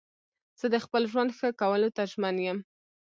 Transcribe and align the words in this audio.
زه 0.59 0.65
د 0.73 0.75
خپل 0.85 1.03
ژوند 1.11 1.29
ښه 1.37 1.47
کولو 1.61 1.89
ته 1.95 2.03
ژمن 2.11 2.35
یم. 2.45 2.57